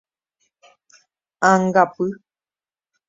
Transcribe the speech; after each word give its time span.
Ãngapy. 1.51 2.05